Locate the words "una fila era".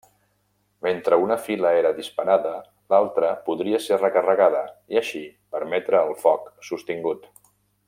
1.25-1.91